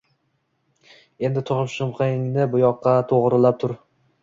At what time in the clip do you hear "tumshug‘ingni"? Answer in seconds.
1.51-2.49